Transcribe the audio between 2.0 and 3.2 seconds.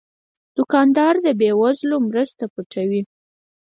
مرسته پټوي.